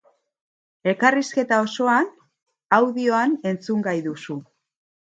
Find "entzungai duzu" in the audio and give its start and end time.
3.53-4.43